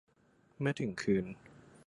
[0.59, 1.25] เมื่อถึงคืน